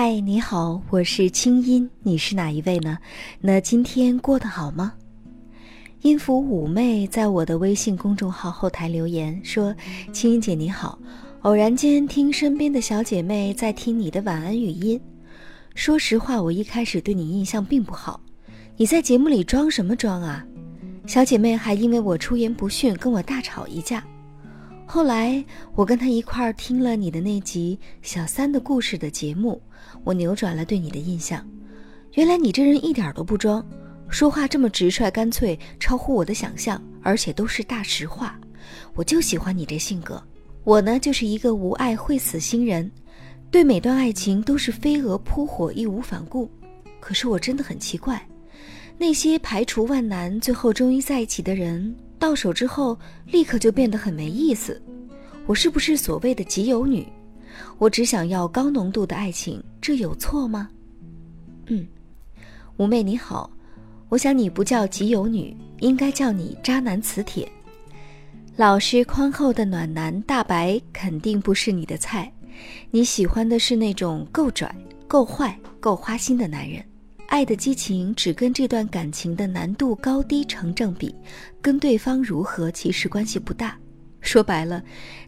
[0.00, 2.98] 嗨，你好，我是清音，你是哪一位呢？
[3.40, 4.92] 那今天过得好吗？
[6.02, 9.74] 音符妩媚在我的微信公众号后台留言说
[10.14, 10.96] ：“清音姐你好，
[11.40, 15.00] 偶然间听身边的小姐妹在听你的晚安语音。
[15.74, 18.20] 说实话，我一开始对你印象并不好，
[18.76, 20.46] 你在节目里装什么装啊？
[21.08, 24.04] 小姐妹还因为我出言不逊跟我大吵一架。”
[24.90, 25.44] 后来
[25.74, 29.60] 我跟他一块儿听了你的那集《小三的故事》的节目，
[30.02, 31.46] 我扭转了对你的印象。
[32.14, 33.62] 原来你这人一点都不装，
[34.08, 38.40] 说话这么直率干脆，超乎我的想象，而且都是大实话。
[38.94, 40.22] 我就喜欢你这性格。
[40.64, 42.90] 我呢，就是一个无爱会死心人，
[43.50, 46.50] 对每段爱情都是飞蛾扑火，义无反顾。
[46.98, 48.26] 可是我真的很奇怪，
[48.96, 51.94] 那些排除万难，最后终于在一起的人。
[52.18, 54.82] 到手之后，立刻就变得很没意思。
[55.48, 57.08] 我是不是所谓的集邮女？
[57.78, 60.68] 我只想要高浓度的爱情，这有错吗？
[61.68, 61.88] 嗯，
[62.76, 63.50] 妩媚你好，
[64.10, 67.50] 我想你不叫集邮女，应该叫你渣男磁铁。
[68.56, 72.30] 老实宽厚的暖男大白肯定不是你的菜，
[72.90, 74.70] 你喜欢的是那种够拽、
[75.06, 76.84] 够坏、够花心的男人。
[77.26, 81.14] 爱的激情只跟这段感情的难度高低成正比，
[81.62, 83.74] 跟对方如何其实关系不大。
[84.28, 84.82] 说白了，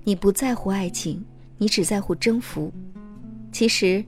[0.04, 1.24] 你不在乎爱情，
[1.56, 2.70] 你只在乎征服。
[3.50, 4.04] 其实，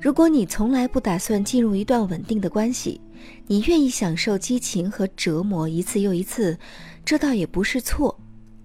[0.00, 3.00] 如果你从来不打算进入一段稳定的关系，
[3.48, 6.56] 你愿意享受激情和折磨一次又一次，
[7.04, 8.16] 这倒也不是错。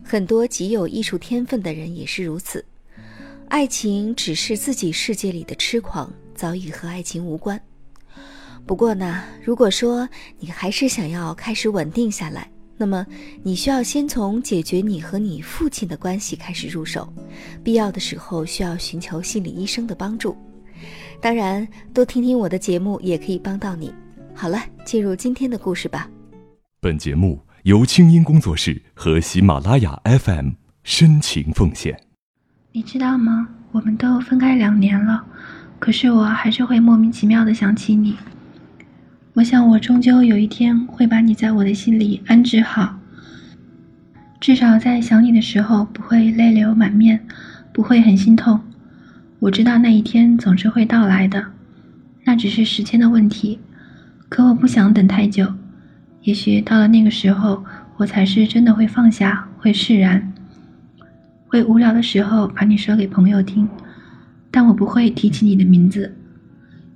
[0.04, 2.64] 很多极有艺术天分的人也是如此。
[3.48, 7.60] 爱情只是自己世界里的痴狂，早已和爱情无关。
[8.68, 12.48] 不过呢，如果说你还是想要开始稳定下来，
[12.84, 13.08] 那么
[13.44, 17.08] 你需要先从解决你和你父亲的关系开始入手，
[17.64, 20.36] 必要的时候需要寻求心理医生的帮助。
[21.22, 23.94] 当然，多听听我的节目也可以帮到你。
[24.36, 26.10] 好了，进入今天的故事吧。
[26.82, 30.50] 本节目由清音工作室和喜马拉雅 FM
[30.84, 31.98] 深情奉献。
[32.74, 33.48] 你知道吗？
[33.72, 35.26] 我们都分开两年了，
[35.80, 38.18] 可是我还是会莫名其妙的想起你。
[39.36, 43.00] 我想，我终究有一天会把你在我的心里安置好。
[44.40, 47.20] 至少在想你的时候，不会泪流满面，
[47.72, 48.60] 不会很心痛。
[49.40, 51.44] 我知道那一天总是会到来的，
[52.26, 53.60] 那只是时间的问题。
[54.30, 55.52] 可我不想等太久，
[56.22, 57.66] 也许到了那个时候，
[57.98, 60.32] 我才是真的会放下，会释然，
[61.48, 63.68] 会无聊的时候把你说给朋友听，
[64.52, 66.16] 但我不会提起你的名字。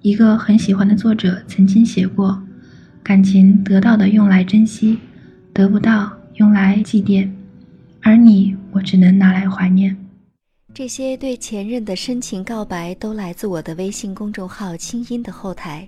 [0.08, 2.42] 一个很喜欢的作者曾经写过
[3.04, 4.98] ：“感情得到的用来珍惜，
[5.52, 7.30] 得不到用来祭奠，
[8.02, 9.98] 而你，我只能拿来怀念。”
[10.74, 15.86] 这些对前任的深情告白都来自我的微信公众号“清音”的后台。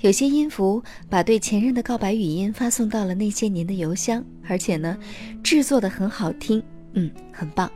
[0.00, 4.94] 有些音符把对前任的告白语音发送到了那些年的邮箱，而且呢，
[5.42, 7.70] 制作的很好听，嗯，很棒。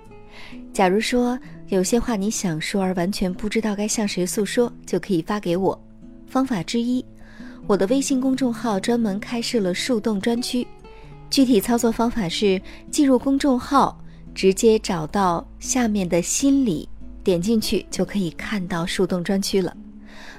[0.71, 5.81] 假如说有些话你想说而完全不知道该向谁诉说，就可以发给我。
[6.27, 7.05] 方法之一，
[7.67, 10.67] 我的微信公众号专门开设了树洞专区。
[11.31, 13.99] 具体操作方法是进入公众号，
[14.35, 16.87] 直接找到下面的心理，
[17.25, 19.75] 点进去就可以看到树洞专区了。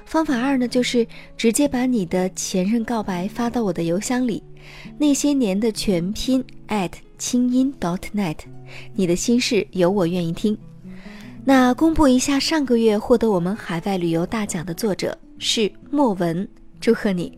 [0.04, 1.04] 方法二呢，就是
[1.36, 4.40] 直接把你的前任告白发到我的邮箱里，
[4.96, 8.36] 那些年的全拼 at 清音 dot net。
[8.94, 10.56] 你的心事有我愿意听。
[11.46, 16.48] 那公布一下，上个月获得我们海外旅游大奖的作者是莫文，
[16.80, 17.36] 祝贺你！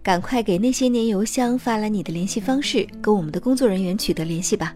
[0.00, 4.72] 赶快给那些年邮箱发来你的联系方式，跟我们的工作人员取得联系吧。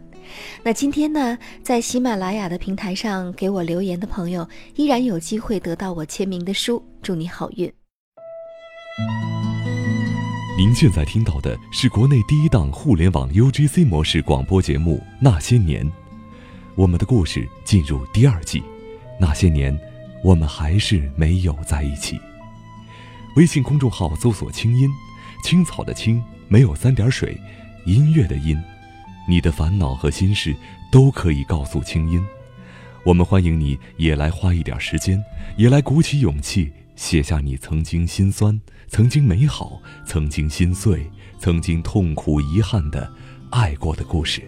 [0.65, 7.72] 那今天呢，在喜马拉雅的平台上给我留言的朋友，依然有机会得到我签名的书，祝你好运。
[10.59, 15.87] 您现在听到的是国内第一档互联网 UGC 模式广播节目《那些年》，
[16.76, 18.62] 我们的故事进入第二季。
[19.19, 19.76] 那些年，
[20.22, 22.20] 我们还是没有在一起。
[23.34, 24.87] 微信公众号搜索“清音”，
[25.43, 27.34] 青草的青，没有三点水，
[27.87, 28.62] 音乐的音。
[29.26, 30.55] 你的烦恼和心事
[30.93, 32.23] 都可以告诉清音，
[33.06, 35.19] 我们欢迎你也来花一点时间，
[35.56, 38.61] 也来鼓起勇气写下你曾经心酸。
[38.88, 43.11] 曾经美好，曾经心碎，曾经痛苦遗憾的
[43.50, 44.43] 爱过的故事，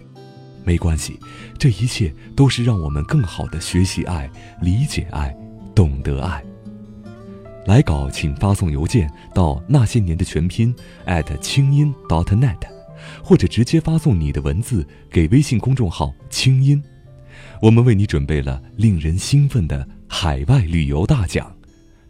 [0.69, 1.19] 没关系，
[1.59, 4.31] 这一切都是让我们更好的学习爱、
[4.61, 5.35] 理解爱、
[5.75, 6.44] 懂得爱。
[7.65, 10.75] 来稿请发送邮件到那些年的全拼
[11.41, 12.59] 清音 .dot.net，
[13.25, 16.82] 或者直接发送你的文字给微信公众号“清音”，
[17.62, 21.50] 我们为你准备了令人兴奋的海外旅游大奖。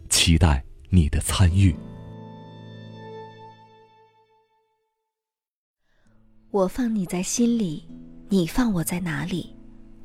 [0.09, 1.73] 期待你的参与。
[6.51, 7.87] 我放你在心里，
[8.31, 9.55] 你放我在哪里？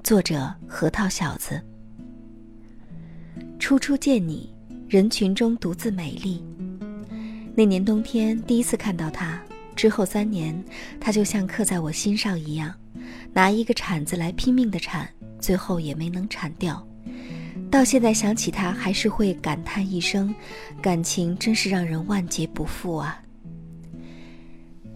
[0.03, 1.61] 作者：核桃小子。
[3.59, 4.51] 初初见你，
[4.89, 6.43] 人群中独自美丽。
[7.55, 9.39] 那年冬天第一次看到他，
[9.77, 10.59] 之后三年，
[10.99, 12.75] 他就像刻在我心上一样，
[13.35, 15.07] 拿一个铲子来拼命的铲，
[15.39, 16.83] 最后也没能铲掉。
[17.71, 20.35] 到现在想起他，还是会感叹一声：
[20.81, 23.23] 感情真是让人万劫不复啊！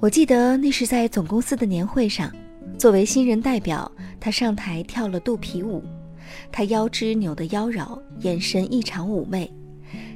[0.00, 2.32] 我记得那是在总公司的年会上，
[2.76, 5.82] 作为新人代表，他上台跳了肚皮舞。
[6.52, 9.50] 他腰肢扭得妖娆，眼神异常妩媚，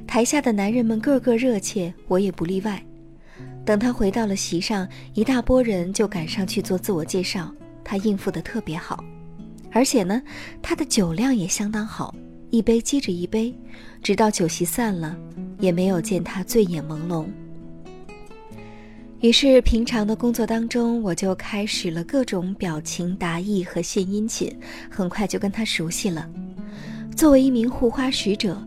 [0.05, 2.83] 台下的男人们个个热切，我也不例外。
[3.65, 7.51] 等他回到了席上，一大波人就赶上去做自我介绍，
[7.83, 9.03] 他应付得特别好，
[9.71, 10.21] 而且呢，
[10.61, 12.13] 他的酒量也相当好，
[12.51, 13.53] 一杯接着一杯，
[14.01, 15.17] 直到酒席散了，
[15.59, 17.25] 也没有见他醉眼朦胧。
[19.23, 24.53] 于是，平常的工作当中，我就开始了各种表情达意和献殷勤，
[24.89, 26.29] 很快就跟他熟悉了。
[27.15, 28.61] 作为一名护花使者，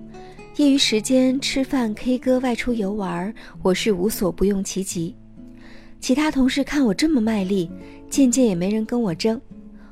[0.57, 5.15] 业余时间吃饭、K 歌、外出游玩，我是无所不用其极。
[6.01, 7.71] 其他同事看我这么卖力，
[8.09, 9.39] 渐渐也没人跟我争，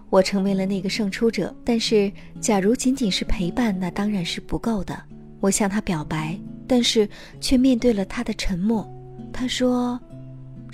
[0.08, 1.54] 我成为了那个胜出者。
[1.62, 4.98] 但是，假如仅仅是陪伴，那当然是不够的。
[5.40, 7.06] 我向他表白，但是
[7.38, 8.90] 却面对了他的沉默。
[9.30, 10.00] 他说。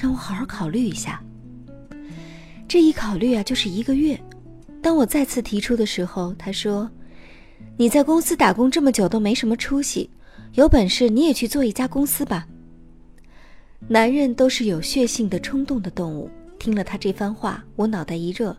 [0.00, 1.22] 让我好好考虑一下。
[2.66, 4.18] 这一考虑啊，就是一个月。
[4.80, 6.90] 当我再次提出的时候，他说
[7.76, 10.08] ：“你在公司打工这么久都没什么出息，
[10.54, 12.46] 有本事你也去做一家公司吧。”
[13.88, 16.30] 男人都是有血性的冲动的动物。
[16.58, 18.56] 听了他这番话，我脑袋一热，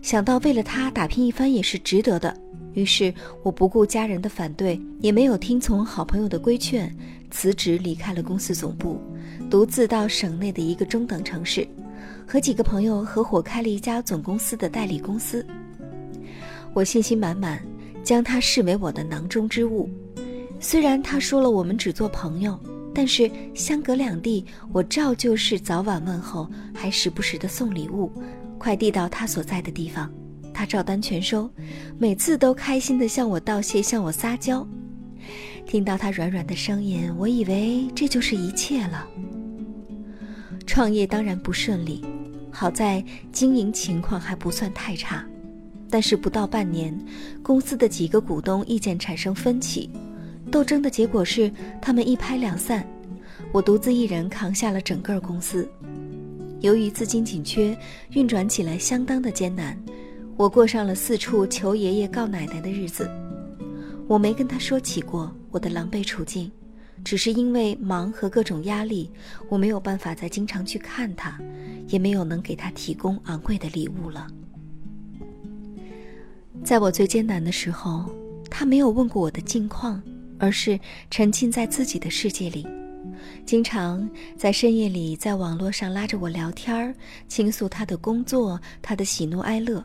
[0.00, 2.36] 想到为了他打拼一番也是值得的。
[2.78, 6.94] 于是我不顾家人的反对，也没有听从好朋友的规劝，
[7.28, 9.00] 辞职离开了公司总部。
[9.50, 11.66] 独自到省内的一个中等城市，
[12.24, 15.44] 和几个朋友合伙开了一家总公司的代理公司。
[16.72, 17.60] 我信心满满，
[18.04, 19.90] 将他视为我的囊中之物。
[20.60, 22.56] 虽然他说了我们只做朋友，
[22.94, 28.12] 但是相隔两地，我照旧是早晚问候，还时不时的送礼物，
[28.56, 30.08] 快递到他所在的地方，
[30.58, 31.48] 他照单全收，
[32.00, 34.66] 每次都开心的向我道谢，向我撒娇。
[35.64, 39.06] 听到他软软的声音，我以为这就是一切了。
[40.66, 42.04] 创业当然不顺利，
[42.50, 45.24] 好在经营情况还不算太差，
[45.88, 46.92] 但是不到半年，
[47.40, 49.88] 公司的几个股东意见产生分歧，
[50.50, 52.84] 斗争的结果是他们一拍两散，
[53.52, 55.70] 我独自一人扛下了整个公司。
[56.58, 57.78] 由于资金紧缺，
[58.10, 59.78] 运转起来相当的艰难，
[60.38, 63.10] 我过上了四处求爷爷告奶奶的日子。
[64.06, 66.50] 我没跟他说起过我的狼狈处境。
[67.04, 69.10] 只是因为忙和各种压力，
[69.48, 71.38] 我没有办法再经常去看他，
[71.88, 74.26] 也没有能给他提供昂贵的礼物了。
[76.64, 78.04] 在我最艰难的时候，
[78.50, 80.02] 他没有问过我的近况，
[80.38, 82.66] 而是沉浸在自己的世界里，
[83.46, 86.94] 经常在深夜里在网络上拉着我聊天儿，
[87.28, 89.84] 倾诉他的工作、他的喜怒哀乐。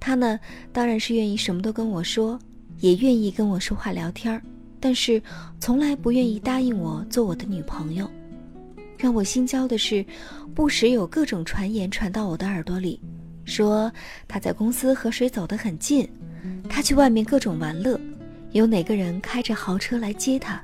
[0.00, 0.40] 他呢，
[0.72, 2.38] 当然是愿意什么都跟我说，
[2.78, 4.42] 也愿意跟我说话聊天儿。
[4.80, 5.22] 但是，
[5.60, 8.10] 从来不愿意答应我做我的女朋友。
[8.96, 10.04] 让我心焦的是，
[10.54, 12.98] 不时有各种传言传到我的耳朵里，
[13.44, 13.92] 说
[14.26, 16.08] 他在公司和谁走得很近，
[16.68, 18.00] 他去外面各种玩乐，
[18.52, 20.62] 有哪个人开着豪车来接他。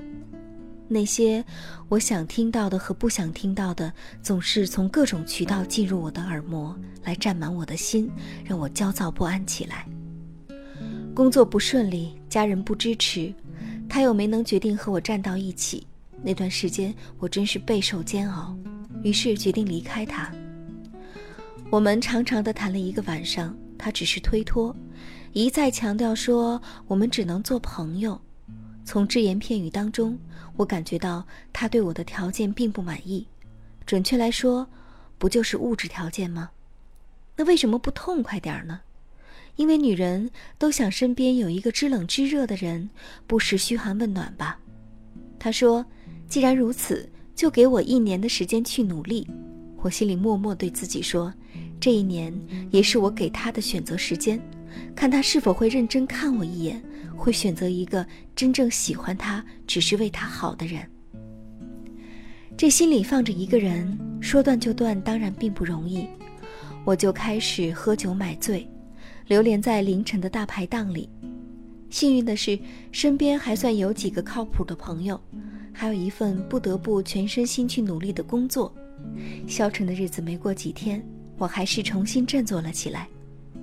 [0.89, 1.45] 那些
[1.89, 8.11] 我想听到的和不想听到的，总是从各种渠道进入我的耳膜，来占满我的心，
[8.45, 9.87] 让我焦躁不安起来。
[11.15, 13.33] 工作不顺利，家人不支持。
[13.89, 15.87] 他又没能决定和我站到一起，
[16.23, 18.57] 那段时间我真是备受煎熬，
[19.03, 20.31] 于是决定离开他。
[21.71, 24.75] 我们长长的谈了一个晚上，他只是推脱，
[25.33, 28.21] 一再强调说我们只能做朋友。
[28.87, 30.17] 从只言片语当中，
[30.57, 33.27] 我感觉到他对我的条件并不满意，
[33.85, 34.67] 准确来说，
[35.19, 36.51] 不就是物质条件吗？
[37.35, 38.81] 那为什么不痛快点儿呢？
[39.57, 42.89] 因为女人都想身边有一个知冷知热的人，
[43.27, 44.57] 不时嘘寒问暖吧。
[45.37, 45.85] 他说
[46.29, 49.27] ：“既然如此，就给我一年的时间去努力。”
[49.83, 51.35] 我心里默默对自己说
[51.81, 52.33] ：“这一年
[52.71, 54.41] 也是我给他的选择时间，
[54.95, 56.83] 看他是否会认真看我一眼，
[57.17, 60.81] 会选择一个真正喜欢他、只是为他好的人。”
[62.57, 66.07] 这心里放着一个人，说断就断，当然并不容易。
[66.85, 68.67] 我就开始喝酒买醉。
[69.27, 71.11] 流连在凌晨的大排档里，
[71.91, 72.57] 幸运的是，
[72.93, 75.21] 身边还算有几个靠谱的朋友，
[75.73, 78.73] 还有一份不得不全身心去努力的工作。
[79.49, 81.05] 消沉的日子没过几天，
[81.39, 83.09] 我还是重新振作了起来。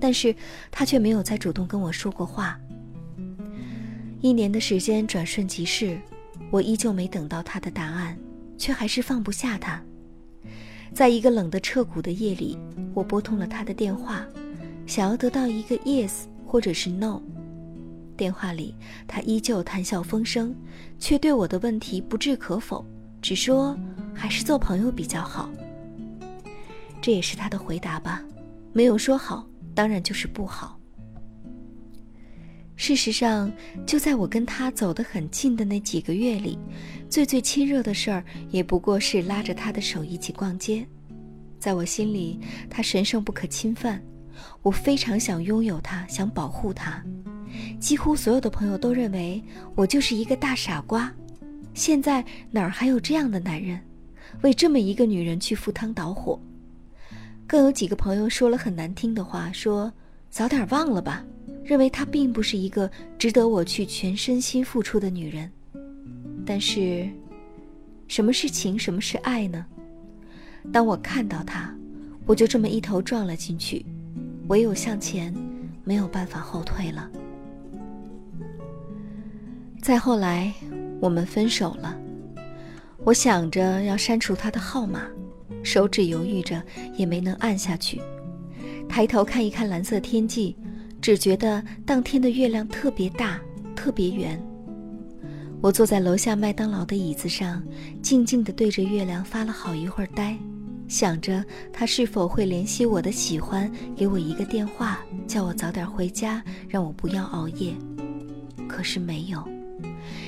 [0.04, 0.36] 但是
[0.70, 2.60] 他却没有再主动跟我说过话。
[4.20, 5.98] 一年的时间转瞬即逝，
[6.52, 8.18] 我依旧没等到他的答案，
[8.58, 9.82] 却还是放不下他。
[10.94, 12.60] 在一个冷得彻骨的夜里，
[12.94, 14.26] 我拨通了他的电话，
[14.86, 16.12] 想要得到一个 yes
[16.46, 17.22] 或者是 no。
[18.18, 18.76] 电话里
[19.08, 20.54] 他依旧谈笑风生，
[21.00, 22.86] 却对我的问题不置可否，
[23.22, 23.74] 只说
[24.14, 25.50] 还是做朋友比较好。
[27.02, 28.22] 这也是他的回答吧，
[28.74, 29.48] 没有说好。
[29.74, 30.80] 当然就是不好。
[32.76, 33.52] 事实上，
[33.86, 36.58] 就在我跟他走得很近的那几个月里，
[37.10, 40.86] 最最亲热的事儿也不过是拉着他的手一起逛街。
[41.60, 42.40] 在我心里，
[42.70, 44.02] 他神圣不可侵犯，
[44.64, 47.02] 我非常想拥有他，想保护他。
[47.80, 49.42] 几乎所有的朋友都认为
[49.76, 51.14] 我就是一个大傻瓜。
[51.76, 53.80] 现在哪儿还有这样的男人，
[54.42, 56.42] 为这么一个女人去赴汤蹈火？
[57.48, 59.92] 更有几个朋友说了很难听的话，说
[60.30, 61.24] 早点忘了吧，
[61.64, 65.52] 认为她并不是一个值得我去全身心付出的女人。
[66.46, 67.08] 但是，
[68.08, 69.66] 什么是情，什么是爱呢？
[70.72, 71.74] 当我看到她，
[72.26, 73.86] 我就这么一头撞了进去，
[74.48, 75.34] 唯有向前，
[75.84, 77.10] 没有办法后退了。
[79.82, 80.54] 再后来，
[81.00, 81.96] 我们分手了，
[83.04, 85.02] 我想着要删除他的号码。
[85.64, 86.62] 手指犹豫着，
[86.96, 88.02] 也没能按下去。
[88.88, 90.56] 抬头看一看蓝色天际，
[91.02, 93.40] 只觉得当天的月亮特别大，
[93.76, 94.40] 特别圆。
[95.62, 97.64] 我坐在楼下麦当劳的椅子上，
[98.02, 100.38] 静静地对着月亮发了好一会儿呆，
[100.90, 107.74] 想着他是否会联系我的喜欢，给我一个电话，叫我早点回家，让我不要熬夜。
[108.68, 109.42] 可是没有，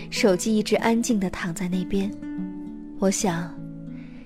[0.10, 2.10] 手机一直安静地躺在那边。
[3.00, 3.54] 我想。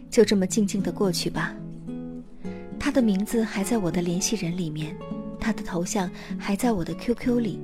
[0.10, 1.56] 就这么静静的过去吧。
[2.80, 4.96] 他的名字还在我的联系人里面，
[5.40, 7.60] 他的头像还在我的 QQ 里。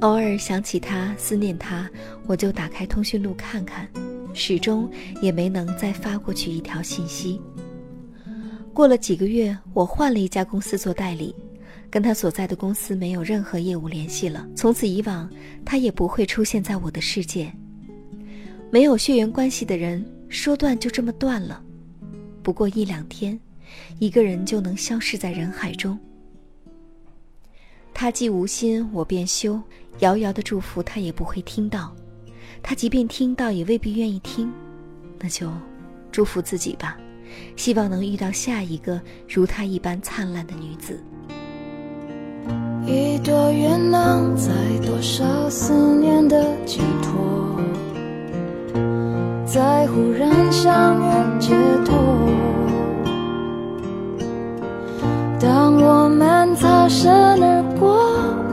[0.00, 1.90] 偶尔想起他，思念他，
[2.26, 3.88] 我就打开通讯录看看，
[4.32, 4.90] 始终
[5.20, 7.40] 也没能再发过去一条信息。
[8.72, 11.34] 过了几个月，我换了一家公司做代理，
[11.90, 14.46] 跟他所在的公司没有任何业务联系了。
[14.54, 15.28] 从此以往，
[15.64, 17.50] 他也不会出现在我的世界。
[18.70, 20.04] 没有血缘关系的人。
[20.28, 21.62] 说断就这么断了，
[22.42, 23.38] 不过一两天，
[23.98, 25.98] 一个人就能消失在人海中。
[27.94, 29.60] 他既无心，我便休。
[30.00, 31.90] 遥遥的祝福，他也不会听到；
[32.62, 34.52] 他即便听到，也未必愿意听。
[35.18, 35.50] 那就
[36.12, 36.98] 祝福自己吧，
[37.56, 41.00] 希望能遇到下一个如他一般灿烂的女子。
[42.84, 44.52] 一朵云能载
[44.84, 47.58] 多少思念的寄托？
[50.66, 51.54] 相遇街
[51.84, 51.94] 头，
[55.38, 57.08] 当我们擦身
[57.40, 58.02] 而过，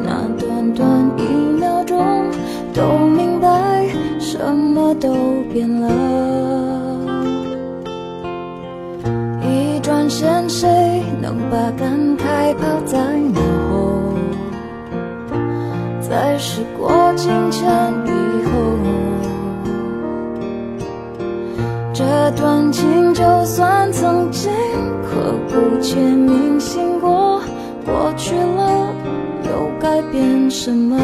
[0.05, 1.24] 那短短一
[1.60, 1.98] 秒钟，
[2.72, 3.88] 都明白
[4.20, 5.12] 什么都
[5.51, 5.89] 变了。
[9.41, 13.00] 一转身，谁能把感慨抛在
[13.34, 13.41] 脑
[13.72, 14.13] 后？
[16.00, 18.02] 在时过境迁。
[22.36, 24.52] 段情就算曾经
[25.04, 27.42] 刻骨且铭心过，
[27.86, 28.94] 过去了
[29.44, 30.98] 又改变什么？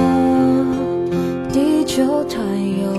[1.51, 2.91] 地球它又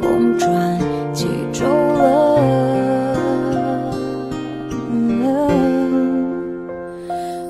[0.00, 0.78] 公转
[1.12, 2.40] 几周了？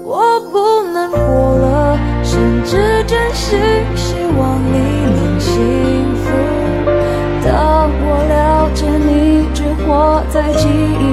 [0.05, 3.57] 我不难过了，甚至珍惜
[10.33, 11.12] 在记忆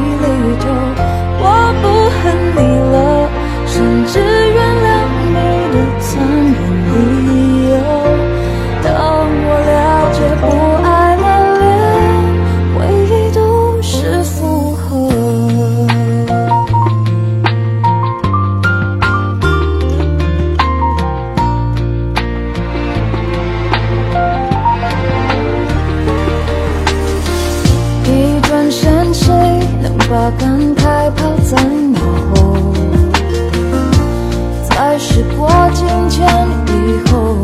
[30.90, 32.00] 感慨抛在脑
[32.34, 32.74] 后，
[34.68, 36.26] 在时过境迁
[36.66, 37.38] 以后，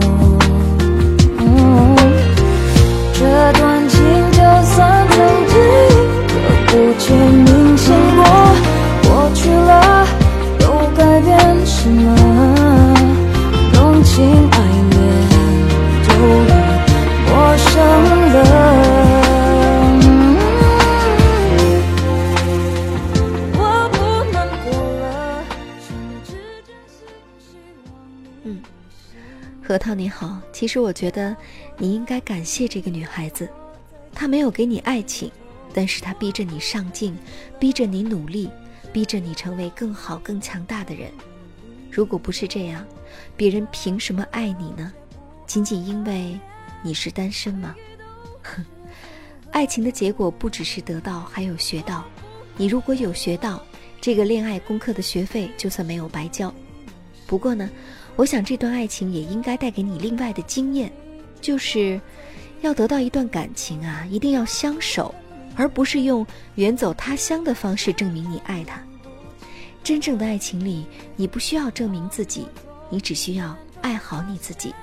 [28.45, 28.61] 嗯
[29.61, 31.35] 核桃你好，其实我觉得
[31.79, 33.49] 你应该感谢这个女孩子，
[34.13, 35.31] 她没有给你爱情，
[35.73, 37.17] 但是她逼着你上进，
[37.59, 38.47] 逼着你努力，
[38.93, 41.11] 逼着你成为更好、更强大的人。
[41.91, 42.85] 如果不是这样，
[43.35, 44.93] 别人凭什么爱你呢？
[45.47, 46.39] 仅仅因为
[46.83, 47.75] 你是单身吗？
[48.43, 48.63] 哼，
[49.49, 52.05] 爱情的结果不只是得到，还有学到。
[52.55, 53.65] 你如果有学到，
[53.99, 56.53] 这个恋爱功课的学费就算没有白交。
[57.25, 57.67] 不过呢，
[58.15, 60.91] 我想这段爱情也应该带给你另外的经验，
[61.41, 61.99] 就是
[62.61, 65.13] 要得到一段感情啊，一定要相守，
[65.55, 68.81] 而不是用远走他乡的方式证明你爱他。
[69.83, 72.47] 真正的爱情里，你不需要证明自己，
[72.89, 74.73] 你只需要爱好你自己。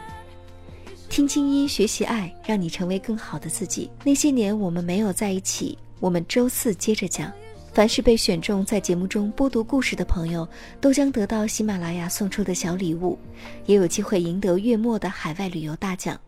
[1.08, 3.90] 听青音学习爱，让你成为更好的自己。
[4.04, 7.32] 那些年我们没有在一起，我们周四接着讲。
[7.72, 10.46] 凡是被选中在节目中播读故事的朋友，
[10.78, 13.18] 都将得到喜马拉雅送出的小礼物，
[13.64, 16.20] 也有机会赢得月末的海外旅游大奖。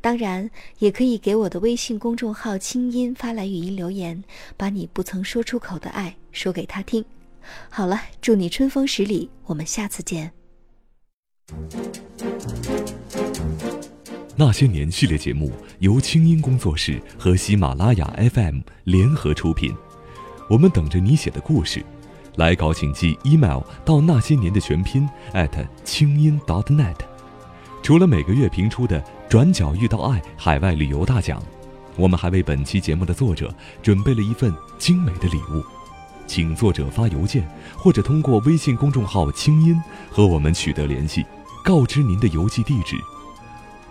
[0.00, 4.24] 当然，也可以给我的微信公众号“清音”发来语音留言，
[4.56, 7.04] 把你不曾说出口的爱说给他听。
[7.68, 10.32] 好了，祝你春风十里，我们下次见。
[14.34, 19.74] 那些年系列节目由清音工作室和喜马拉雅 FM 联合出品，
[20.50, 21.80] 我们等着你写的故事，
[22.34, 25.48] 来稿请寄 email 到那些年的全拼 at
[25.84, 26.96] 清音 .dot.net。
[27.84, 31.40] 除了每个月评出的“转角遇到爱”海外旅游大奖，
[31.94, 35.64] 我们还为本期节目的作者准备了一份精美的礼物。
[36.26, 39.80] 请作者发邮件，或者通过微信公众号“清音”
[40.10, 41.24] 和我们取得联系，
[41.64, 42.96] 告知您的邮寄地址。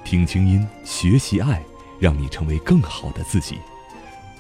[0.04, 1.64] 听清音，学习爱，
[2.00, 3.58] 让你成为更好的自己。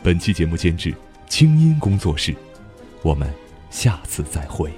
[0.03, 0.93] 本期节目监制
[1.29, 2.36] 清音工作室，
[3.03, 3.32] 我们
[3.69, 4.73] 下次再会。